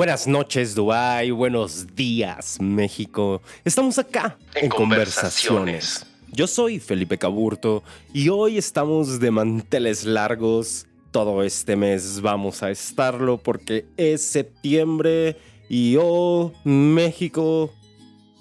Buenas 0.00 0.26
noches, 0.26 0.74
Dubai. 0.74 1.30
Buenos 1.30 1.94
días, 1.94 2.56
México. 2.58 3.42
Estamos 3.66 3.98
acá 3.98 4.38
en, 4.54 4.64
En 4.64 4.70
conversaciones. 4.70 5.50
Conversaciones. 5.50 6.06
Yo 6.32 6.46
soy 6.46 6.80
Felipe 6.80 7.18
Caburto 7.18 7.82
y 8.14 8.30
hoy 8.30 8.56
estamos 8.56 9.20
de 9.20 9.30
manteles 9.30 10.06
largos. 10.06 10.86
Todo 11.10 11.42
este 11.42 11.76
mes 11.76 12.22
vamos 12.22 12.62
a 12.62 12.70
estarlo 12.70 13.36
porque 13.36 13.84
es 13.98 14.22
septiembre 14.22 15.36
y 15.68 15.98
oh, 16.00 16.50
México, 16.64 17.70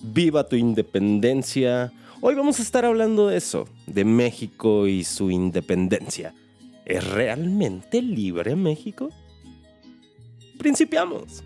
viva 0.02 0.48
tu 0.48 0.56
independencia. 0.56 1.92
Hoy 2.22 2.36
vamos 2.36 2.60
a 2.60 2.62
estar 2.62 2.86
hablando 2.86 3.28
de 3.28 3.36
eso, 3.36 3.68
de 3.86 4.06
México 4.06 4.88
y 4.88 5.04
su 5.04 5.30
independencia. 5.30 6.34
¿Es 6.86 7.06
realmente 7.06 8.02
libre 8.02 8.56
México? 8.56 9.10
Principiamos. 10.58 11.44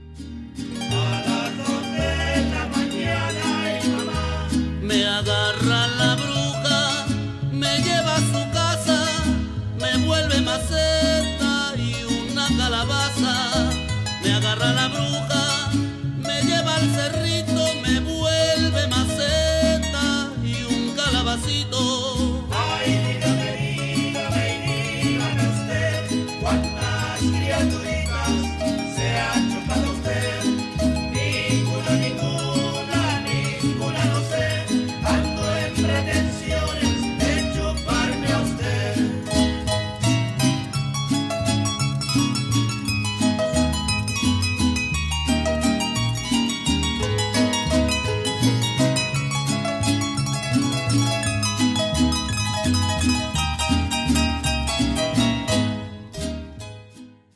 Me 4.94 5.08
agarra 5.08 5.88
la 5.98 6.03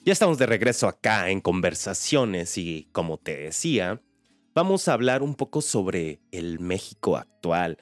Ya 0.08 0.14
estamos 0.14 0.38
de 0.38 0.46
regreso 0.46 0.88
acá 0.88 1.32
en 1.32 1.42
conversaciones 1.42 2.58
y 2.58 2.88
como 2.94 3.18
te 3.18 3.36
decía, 3.36 4.02
vamos 4.56 4.88
a 4.88 4.94
hablar 4.94 5.22
un 5.22 5.36
poco 5.36 5.60
sobre 5.60 6.22
el 6.32 6.62
México 6.62 7.18
actual 7.18 7.78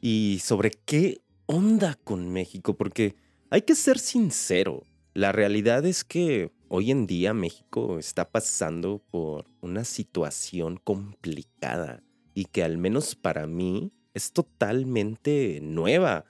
y 0.00 0.38
sobre 0.42 0.70
qué 0.70 1.20
onda 1.44 1.94
con 2.02 2.32
México, 2.32 2.78
porque 2.78 3.14
hay 3.50 3.60
que 3.60 3.74
ser 3.74 3.98
sincero, 3.98 4.84
la 5.12 5.32
realidad 5.32 5.84
es 5.84 6.02
que 6.02 6.50
hoy 6.68 6.90
en 6.90 7.06
día 7.06 7.34
México 7.34 7.98
está 7.98 8.30
pasando 8.30 9.04
por 9.10 9.44
una 9.60 9.84
situación 9.84 10.80
complicada 10.82 12.02
y 12.32 12.46
que 12.46 12.64
al 12.64 12.78
menos 12.78 13.14
para 13.14 13.46
mí 13.46 13.92
es 14.14 14.32
totalmente 14.32 15.58
nueva. 15.60 16.24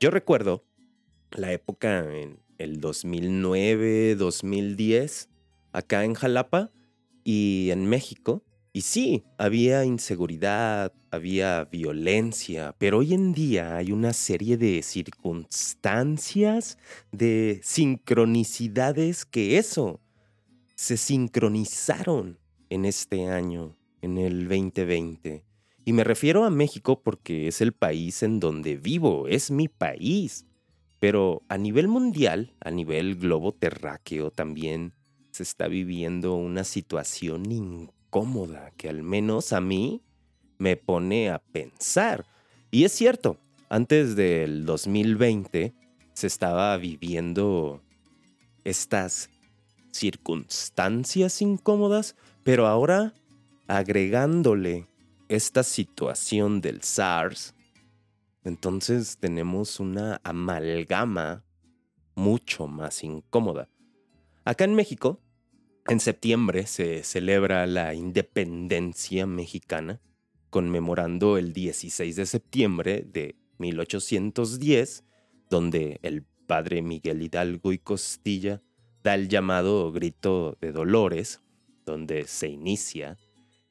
Yo 0.00 0.10
recuerdo 0.10 0.66
la 1.30 1.50
época 1.50 2.00
en 2.14 2.41
el 2.62 2.80
2009, 2.80 4.14
2010, 4.16 5.28
acá 5.72 6.04
en 6.04 6.14
Jalapa 6.14 6.70
y 7.24 7.70
en 7.70 7.86
México. 7.86 8.42
Y 8.72 8.82
sí, 8.82 9.24
había 9.36 9.84
inseguridad, 9.84 10.92
había 11.10 11.64
violencia, 11.66 12.74
pero 12.78 12.98
hoy 12.98 13.12
en 13.12 13.34
día 13.34 13.76
hay 13.76 13.92
una 13.92 14.14
serie 14.14 14.56
de 14.56 14.82
circunstancias, 14.82 16.78
de 17.10 17.60
sincronicidades 17.62 19.26
que 19.26 19.58
eso, 19.58 20.00
se 20.74 20.96
sincronizaron 20.96 22.38
en 22.70 22.86
este 22.86 23.26
año, 23.26 23.76
en 24.00 24.16
el 24.16 24.48
2020. 24.48 25.44
Y 25.84 25.92
me 25.92 26.04
refiero 26.04 26.44
a 26.44 26.50
México 26.50 27.02
porque 27.02 27.48
es 27.48 27.60
el 27.60 27.72
país 27.72 28.22
en 28.22 28.40
donde 28.40 28.76
vivo, 28.76 29.28
es 29.28 29.50
mi 29.50 29.68
país. 29.68 30.46
Pero 31.02 31.42
a 31.48 31.58
nivel 31.58 31.88
mundial, 31.88 32.54
a 32.60 32.70
nivel 32.70 33.16
globo 33.16 33.50
terráqueo, 33.50 34.30
también 34.30 34.94
se 35.32 35.42
está 35.42 35.66
viviendo 35.66 36.36
una 36.36 36.62
situación 36.62 37.50
incómoda 37.50 38.70
que 38.76 38.88
al 38.88 39.02
menos 39.02 39.52
a 39.52 39.60
mí 39.60 40.00
me 40.58 40.76
pone 40.76 41.28
a 41.28 41.40
pensar. 41.40 42.24
Y 42.70 42.84
es 42.84 42.92
cierto, 42.92 43.36
antes 43.68 44.14
del 44.14 44.64
2020 44.64 45.74
se 46.12 46.26
estaba 46.28 46.76
viviendo 46.76 47.82
estas 48.62 49.28
circunstancias 49.90 51.42
incómodas, 51.42 52.14
pero 52.44 52.68
ahora 52.68 53.12
agregándole 53.66 54.86
esta 55.28 55.64
situación 55.64 56.60
del 56.60 56.80
SARS, 56.82 57.56
entonces 58.44 59.18
tenemos 59.18 59.80
una 59.80 60.20
amalgama 60.24 61.44
mucho 62.14 62.66
más 62.66 63.04
incómoda. 63.04 63.68
Acá 64.44 64.64
en 64.64 64.74
México, 64.74 65.20
en 65.88 66.00
septiembre 66.00 66.66
se 66.66 67.02
celebra 67.04 67.66
la 67.66 67.94
independencia 67.94 69.26
mexicana, 69.26 70.00
conmemorando 70.50 71.38
el 71.38 71.52
16 71.52 72.16
de 72.16 72.26
septiembre 72.26 73.04
de 73.06 73.36
1810, 73.58 75.04
donde 75.48 75.98
el 76.02 76.24
padre 76.46 76.82
Miguel 76.82 77.22
Hidalgo 77.22 77.72
y 77.72 77.78
Costilla 77.78 78.62
da 79.02 79.14
el 79.14 79.28
llamado 79.28 79.90
grito 79.92 80.56
de 80.60 80.72
Dolores, 80.72 81.40
donde 81.84 82.26
se 82.26 82.48
inicia 82.48 83.16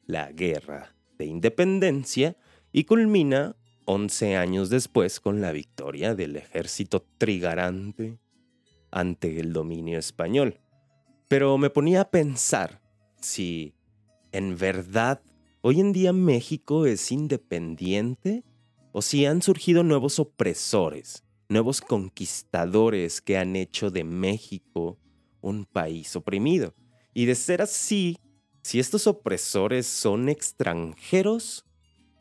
la 0.06 0.32
guerra 0.32 0.96
de 1.18 1.26
independencia 1.26 2.36
y 2.72 2.86
culmina 2.86 3.56
11 3.94 4.38
años 4.38 4.70
después 4.70 5.20
con 5.20 5.42
la 5.42 5.52
victoria 5.52 6.16
del 6.16 6.38
ejército 6.38 7.06
trigarante 7.18 8.20
ante 8.90 9.38
el 9.38 9.52
dominio 9.52 10.00
español. 10.00 10.62
Pero 11.28 11.58
me 11.58 11.70
ponía 11.70 12.02
a 12.02 12.10
pensar 12.10 12.82
si 13.20 13.74
en 14.32 14.58
verdad 14.58 15.22
hoy 15.60 15.82
en 15.82 15.92
día 15.92 16.14
México 16.14 16.86
es 16.86 17.12
independiente 17.12 18.46
o 18.94 19.02
si 19.02 19.26
han 19.26 19.42
surgido 19.42 19.84
nuevos 19.84 20.20
opresores, 20.20 21.26
nuevos 21.50 21.82
conquistadores 21.82 23.20
que 23.20 23.38
han 23.38 23.58
hecho 23.58 23.92
de 23.92 24.06
México 24.06 25.00
un 25.42 25.66
país 25.66 26.16
oprimido. 26.16 26.74
Y 27.14 27.26
de 27.26 27.36
ser 27.36 27.62
así, 27.62 28.18
si 28.62 28.80
estos 28.80 29.06
opresores 29.06 29.86
son 29.86 30.30
extranjeros, 30.30 31.66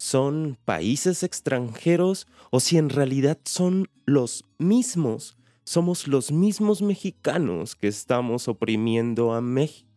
son 0.01 0.57
países 0.65 1.23
extranjeros 1.23 2.27
o 2.51 2.59
si 2.59 2.79
en 2.79 2.89
realidad 2.89 3.39
son 3.45 3.87
los 4.07 4.47
mismos, 4.57 5.37
somos 5.63 6.09
los 6.09 6.33
mismos 6.33 6.81
mexicanos 6.81 7.77
que 7.77 7.89
estamos 7.89 8.49
oprimiendo 8.49 9.35
a 9.35 9.43
México. 9.43 9.91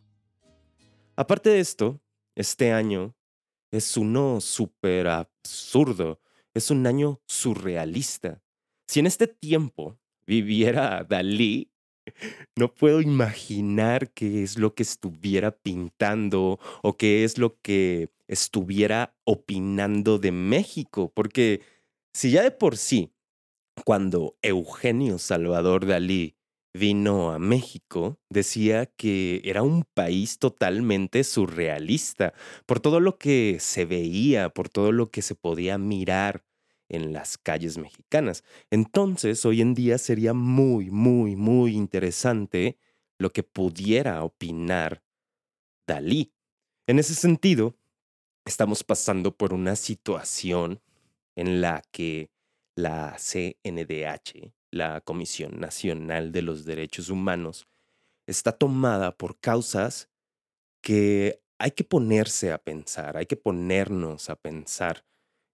Aparte 1.16 1.52
de 1.52 1.62
esto, 1.62 2.02
este 2.36 2.74
año 2.74 3.16
es 3.72 3.96
uno 3.96 4.42
súper 4.42 5.08
absurdo, 5.08 6.20
es 6.54 6.70
un 6.70 6.86
año 6.86 7.22
surrealista. 7.26 8.44
Si 8.86 9.00
en 9.00 9.08
este 9.08 9.28
tiempo 9.28 9.98
viviera 10.28 11.06
Dalí, 11.06 11.72
no 12.58 12.74
puedo 12.74 13.02
imaginar 13.02 14.12
qué 14.12 14.44
es 14.44 14.58
lo 14.58 14.76
que 14.76 14.84
estuviera 14.84 15.52
pintando 15.52 16.60
o 16.82 16.98
qué 16.98 17.24
es 17.24 17.38
lo 17.38 17.60
que 17.62 18.10
estuviera 18.28 19.16
opinando 19.26 20.20
de 20.20 20.32
México, 20.32 21.12
porque 21.14 21.62
si 22.14 22.32
ya 22.32 22.44
de 22.44 22.52
por 22.52 22.78
sí, 22.78 23.12
cuando 23.86 24.38
Eugenio 24.42 25.18
Salvador 25.18 25.86
Dalí 25.86 26.36
vino 26.76 27.32
a 27.32 27.40
México, 27.40 28.20
decía 28.30 28.88
que 28.88 29.42
era 29.44 29.62
un 29.62 29.84
país 29.94 30.40
totalmente 30.40 31.24
surrealista, 31.24 32.34
por 32.66 32.80
todo 32.80 33.00
lo 33.00 33.18
que 33.18 33.58
se 33.60 33.86
veía, 33.86 34.50
por 34.50 34.70
todo 34.70 34.92
lo 34.92 35.12
que 35.12 35.22
se 35.22 35.36
podía 35.36 35.78
mirar 35.78 36.44
en 36.94 37.12
las 37.12 37.38
calles 37.38 37.78
mexicanas. 37.78 38.44
Entonces, 38.70 39.46
hoy 39.46 39.62
en 39.62 39.74
día 39.74 39.98
sería 39.98 40.34
muy, 40.34 40.92
muy, 40.92 41.36
muy 41.36 41.76
interesante 41.76 42.78
lo 43.18 43.32
que 43.32 43.44
pudiera 43.44 44.24
opinar 44.24 45.04
Dalí. 45.88 46.34
En 46.88 47.00
ese 47.00 47.16
sentido, 47.16 47.76
estamos 48.46 48.84
pasando 48.84 49.36
por 49.36 49.54
una 49.54 49.76
situación 49.76 50.82
en 51.36 51.62
la 51.62 51.82
que 51.92 52.30
la 52.76 53.18
CNDH, 53.18 54.54
la 54.72 55.02
Comisión 55.02 55.60
Nacional 55.60 56.32
de 56.32 56.42
los 56.42 56.66
Derechos 56.66 57.10
Humanos, 57.10 57.68
está 58.28 58.52
tomada 58.52 59.18
por 59.18 59.40
causas 59.40 60.10
que 60.82 61.42
hay 61.60 61.72
que 61.72 61.84
ponerse 61.84 62.52
a 62.52 62.58
pensar, 62.58 63.18
hay 63.18 63.26
que 63.26 63.38
ponernos 63.38 64.30
a 64.30 64.36
pensar. 64.36 65.06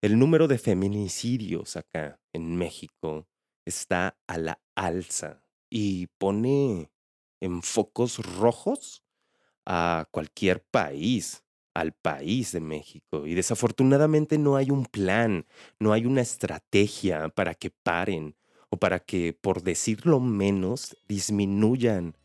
El 0.01 0.17
número 0.17 0.47
de 0.47 0.57
feminicidios 0.57 1.75
acá 1.75 2.21
en 2.31 2.55
México 2.55 3.27
está 3.65 4.17
a 4.27 4.37
la 4.37 4.61
alza 4.73 5.43
y 5.69 6.07
pone 6.17 6.89
en 7.41 7.61
focos 7.61 8.25
rojos 8.37 9.03
a 9.65 10.07
cualquier 10.09 10.63
país, 10.63 11.43
al 11.73 11.91
país 11.91 12.53
de 12.53 12.61
México. 12.61 13.27
Y 13.27 13.33
desafortunadamente 13.33 14.37
no 14.37 14.55
hay 14.55 14.71
un 14.71 14.85
plan, 14.85 15.45
no 15.79 15.91
hay 15.91 16.05
una 16.05 16.21
estrategia 16.21 17.27
para 17.27 17.53
que 17.53 17.69
paren 17.69 18.37
o 18.69 18.77
para 18.77 18.99
que, 18.99 19.33
por 19.33 19.63
decirlo 19.63 20.21
menos, 20.21 20.95
disminuyan 21.09 22.15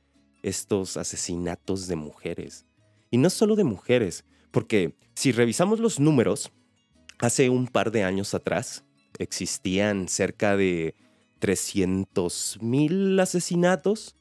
estos 0.44 0.97
asesinatos 0.97 1.88
de 1.88 1.97
mujeres. 1.97 2.67
Y 3.11 3.19
no 3.19 3.31
solo 3.31 3.56
de 3.56 3.65
mujeres, 3.65 4.25
porque 4.53 4.97
si 5.17 5.32
revisamos 5.32 5.81
los 5.81 5.99
números, 5.99 6.53
hace 7.19 7.50
un 7.50 7.66
par 7.66 7.90
de 7.90 8.05
años 8.05 8.34
atrás 8.34 8.84
existían 9.19 10.08
cerca 10.08 10.56
de 10.56 10.94
300 11.38 12.58
mil 12.61 13.19
asesinatos, 13.20 14.16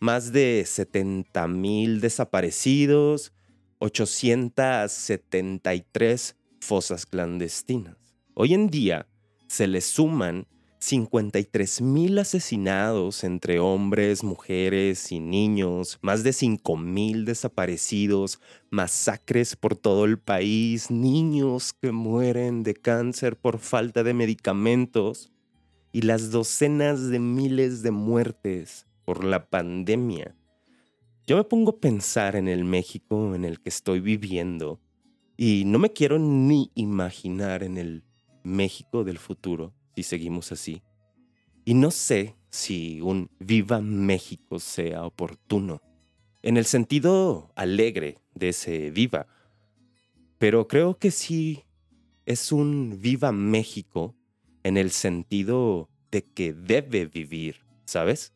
más 0.00 0.32
de 0.32 0.64
70 0.66 1.46
mil 1.48 2.00
desaparecidos, 2.00 3.32
873 3.78 6.36
fosas 6.60 7.06
clandestinas. 7.06 7.96
Hoy 8.34 8.52
en 8.54 8.68
día 8.68 9.08
se 9.48 9.66
le 9.66 9.80
suman 9.80 10.46
53 10.78 11.80
mil 11.80 12.18
asesinados 12.18 13.24
entre 13.24 13.58
hombres, 13.58 14.22
mujeres 14.22 15.10
y 15.10 15.20
niños, 15.20 15.98
más 16.02 16.22
de 16.22 16.32
5 16.32 16.76
mil 16.76 17.24
desaparecidos, 17.24 18.40
masacres 18.70 19.56
por 19.56 19.76
todo 19.76 20.04
el 20.04 20.18
país, 20.18 20.90
niños 20.90 21.72
que 21.72 21.92
mueren 21.92 22.62
de 22.62 22.74
cáncer 22.74 23.36
por 23.36 23.58
falta 23.58 24.02
de 24.02 24.14
medicamentos 24.14 25.32
y 25.92 26.02
las 26.02 26.30
docenas 26.30 27.08
de 27.08 27.18
miles 27.20 27.82
de 27.82 27.90
muertes 27.90 28.86
por 29.04 29.24
la 29.24 29.48
pandemia. 29.48 30.36
Yo 31.26 31.36
me 31.36 31.44
pongo 31.44 31.70
a 31.72 31.80
pensar 31.80 32.36
en 32.36 32.48
el 32.48 32.64
México 32.64 33.34
en 33.34 33.44
el 33.44 33.60
que 33.60 33.70
estoy 33.70 34.00
viviendo 34.00 34.78
y 35.36 35.64
no 35.66 35.78
me 35.78 35.92
quiero 35.92 36.18
ni 36.18 36.70
imaginar 36.74 37.62
en 37.62 37.78
el 37.78 38.04
México 38.44 39.02
del 39.02 39.18
futuro 39.18 39.74
si 39.96 40.02
seguimos 40.02 40.52
así. 40.52 40.82
Y 41.64 41.74
no 41.74 41.90
sé 41.90 42.36
si 42.50 43.00
un 43.00 43.30
Viva 43.38 43.80
México 43.80 44.60
sea 44.60 45.04
oportuno, 45.04 45.80
en 46.42 46.58
el 46.58 46.66
sentido 46.66 47.50
alegre 47.56 48.18
de 48.34 48.50
ese 48.50 48.90
Viva, 48.90 49.26
pero 50.38 50.68
creo 50.68 50.98
que 50.98 51.10
sí 51.10 51.64
es 52.26 52.52
un 52.52 52.98
Viva 53.00 53.32
México 53.32 54.14
en 54.62 54.76
el 54.76 54.90
sentido 54.90 55.88
de 56.10 56.22
que 56.22 56.52
debe 56.52 57.06
vivir, 57.06 57.64
¿sabes? 57.86 58.34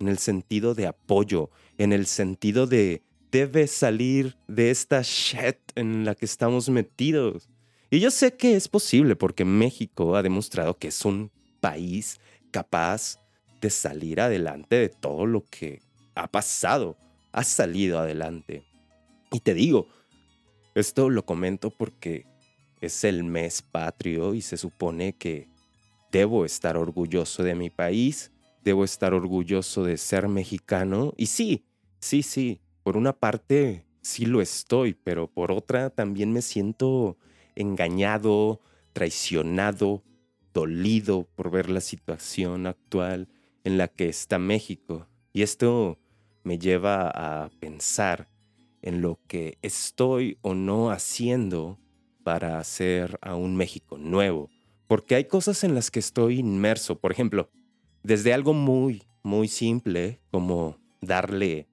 En 0.00 0.08
el 0.08 0.18
sentido 0.18 0.74
de 0.74 0.86
apoyo, 0.86 1.50
en 1.76 1.92
el 1.92 2.06
sentido 2.06 2.66
de 2.66 3.02
debe 3.30 3.66
salir 3.66 4.38
de 4.48 4.70
esta 4.70 5.02
shit 5.02 5.56
en 5.74 6.04
la 6.04 6.14
que 6.14 6.24
estamos 6.24 6.68
metidos. 6.70 7.48
Y 7.92 8.00
yo 8.00 8.10
sé 8.10 8.32
que 8.32 8.56
es 8.56 8.68
posible 8.68 9.16
porque 9.16 9.44
México 9.44 10.16
ha 10.16 10.22
demostrado 10.22 10.78
que 10.78 10.88
es 10.88 11.04
un 11.04 11.30
país 11.60 12.18
capaz 12.50 13.20
de 13.60 13.68
salir 13.68 14.18
adelante 14.18 14.76
de 14.76 14.88
todo 14.88 15.26
lo 15.26 15.44
que 15.44 15.82
ha 16.14 16.26
pasado. 16.26 16.96
Ha 17.32 17.44
salido 17.44 17.98
adelante. 17.98 18.64
Y 19.30 19.40
te 19.40 19.52
digo, 19.52 19.88
esto 20.74 21.10
lo 21.10 21.26
comento 21.26 21.68
porque 21.68 22.24
es 22.80 23.04
el 23.04 23.24
mes 23.24 23.60
patrio 23.60 24.32
y 24.32 24.40
se 24.40 24.56
supone 24.56 25.12
que 25.12 25.50
debo 26.10 26.46
estar 26.46 26.78
orgulloso 26.78 27.42
de 27.42 27.54
mi 27.54 27.68
país, 27.68 28.32
debo 28.64 28.84
estar 28.84 29.12
orgulloso 29.12 29.84
de 29.84 29.98
ser 29.98 30.28
mexicano. 30.28 31.12
Y 31.18 31.26
sí, 31.26 31.66
sí, 32.00 32.22
sí, 32.22 32.58
por 32.84 32.96
una 32.96 33.12
parte 33.12 33.84
sí 34.00 34.24
lo 34.24 34.40
estoy, 34.40 34.94
pero 34.94 35.30
por 35.30 35.52
otra 35.52 35.90
también 35.90 36.32
me 36.32 36.40
siento 36.40 37.18
engañado, 37.54 38.60
traicionado, 38.92 40.02
dolido 40.52 41.28
por 41.34 41.50
ver 41.50 41.70
la 41.70 41.80
situación 41.80 42.66
actual 42.66 43.28
en 43.64 43.78
la 43.78 43.88
que 43.88 44.08
está 44.08 44.38
México. 44.38 45.08
Y 45.32 45.42
esto 45.42 45.98
me 46.44 46.58
lleva 46.58 47.08
a 47.08 47.50
pensar 47.60 48.28
en 48.82 49.00
lo 49.00 49.20
que 49.26 49.58
estoy 49.62 50.38
o 50.42 50.54
no 50.54 50.90
haciendo 50.90 51.78
para 52.24 52.58
hacer 52.58 53.18
a 53.22 53.34
un 53.34 53.56
México 53.56 53.96
nuevo. 53.98 54.50
Porque 54.86 55.14
hay 55.14 55.24
cosas 55.24 55.64
en 55.64 55.74
las 55.74 55.90
que 55.90 56.00
estoy 56.00 56.40
inmerso. 56.40 56.98
Por 56.98 57.12
ejemplo, 57.12 57.48
desde 58.02 58.34
algo 58.34 58.52
muy, 58.52 59.04
muy 59.22 59.48
simple 59.48 60.20
como 60.30 60.78
darle 61.00 61.68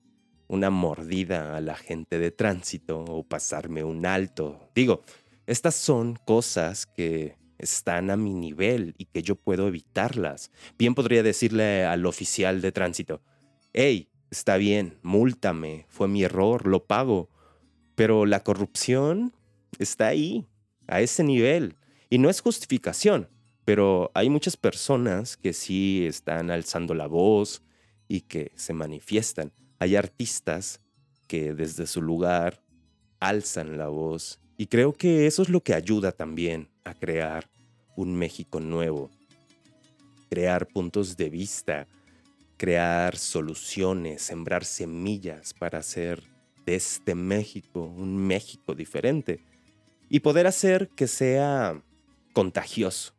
una 0.47 0.69
mordida 0.69 1.55
a 1.55 1.61
la 1.61 1.75
gente 1.75 2.17
de 2.17 2.31
tránsito 2.31 3.03
o 3.03 3.23
pasarme 3.23 3.83
un 3.83 4.05
alto. 4.05 4.69
Digo, 4.73 5.03
estas 5.49 5.73
son 5.73 6.15
cosas 6.25 6.85
que 6.85 7.35
están 7.57 8.11
a 8.11 8.17
mi 8.17 8.35
nivel 8.35 8.93
y 8.99 9.05
que 9.05 9.23
yo 9.23 9.35
puedo 9.35 9.67
evitarlas. 9.67 10.51
Bien 10.77 10.93
podría 10.93 11.23
decirle 11.23 11.85
al 11.85 12.05
oficial 12.05 12.61
de 12.61 12.71
tránsito, 12.71 13.23
hey, 13.73 14.09
está 14.29 14.57
bien, 14.57 14.99
múltame, 15.01 15.87
fue 15.89 16.07
mi 16.07 16.23
error, 16.23 16.67
lo 16.67 16.85
pago. 16.85 17.29
Pero 17.95 18.27
la 18.27 18.43
corrupción 18.43 19.33
está 19.79 20.07
ahí, 20.07 20.45
a 20.87 21.01
ese 21.01 21.23
nivel. 21.23 21.75
Y 22.11 22.19
no 22.19 22.29
es 22.29 22.41
justificación, 22.41 23.27
pero 23.65 24.11
hay 24.13 24.29
muchas 24.29 24.55
personas 24.55 25.35
que 25.35 25.53
sí 25.53 26.05
están 26.05 26.51
alzando 26.51 26.93
la 26.93 27.07
voz 27.07 27.63
y 28.07 28.21
que 28.21 28.51
se 28.55 28.73
manifiestan. 28.73 29.51
Hay 29.79 29.95
artistas 29.95 30.79
que 31.27 31.55
desde 31.55 31.87
su 31.87 32.03
lugar 32.03 32.63
alzan 33.19 33.79
la 33.79 33.87
voz 33.87 34.39
y 34.59 34.67
creo 34.67 34.91
que 34.91 35.25
eso 35.25 35.41
es 35.41 35.47
lo 35.47 35.61
que 35.61 35.73
ayuda 35.73 36.11
también 36.11 36.67
a 36.83 36.93
crear 36.93 37.49
un 37.95 38.13
México 38.13 38.59
nuevo, 38.59 39.09
crear 40.29 40.67
puntos 40.67 41.15
de 41.15 41.29
vista, 41.29 41.87
crear 42.57 43.15
soluciones, 43.15 44.21
sembrar 44.21 44.65
semillas 44.65 45.53
para 45.53 45.79
hacer 45.79 46.21
de 46.65 46.75
este 46.75 47.15
México 47.15 47.85
un 47.85 48.17
México 48.17 48.75
diferente 48.75 49.39
y 50.09 50.19
poder 50.19 50.45
hacer 50.45 50.89
que 50.89 51.07
sea 51.07 51.81
contagioso. 52.33 53.13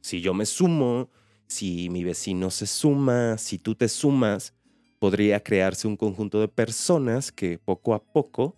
Si 0.00 0.20
yo 0.20 0.34
me 0.34 0.46
sumo, 0.46 1.10
si 1.46 1.90
mi 1.90 2.02
vecino 2.02 2.50
se 2.50 2.66
suma, 2.66 3.38
si 3.38 3.56
tú 3.56 3.76
te 3.76 3.88
sumas, 3.88 4.52
podría 4.98 5.38
crearse 5.38 5.86
un 5.86 5.96
conjunto 5.96 6.40
de 6.40 6.48
personas 6.48 7.30
que 7.30 7.56
poco 7.56 7.94
a 7.94 8.02
poco 8.02 8.56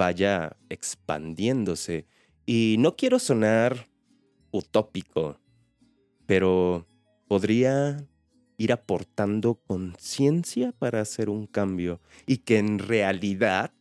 vaya 0.00 0.56
expandiéndose. 0.70 2.06
Y 2.46 2.76
no 2.78 2.96
quiero 2.96 3.18
sonar 3.18 3.86
utópico, 4.50 5.38
pero 6.24 6.86
podría 7.28 8.08
ir 8.56 8.72
aportando 8.72 9.56
conciencia 9.56 10.72
para 10.72 11.02
hacer 11.02 11.28
un 11.28 11.46
cambio 11.46 12.00
y 12.26 12.38
que 12.38 12.56
en 12.56 12.78
realidad 12.78 13.72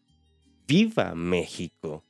viva 0.67 1.15
México. 1.15 2.03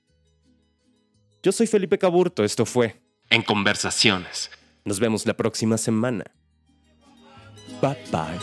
Yo 1.44 1.52
soy 1.52 1.68
Felipe 1.68 2.00
Caburto, 2.00 2.44
esto 2.44 2.66
fue 2.66 3.00
En 3.30 3.44
Conversaciones. 3.44 4.50
Nos 4.86 5.00
vemos 5.00 5.28
la 5.28 5.38
próxima 5.38 5.78
semana. 5.78 6.26
Bye 7.80 7.96
bye. 8.12 8.40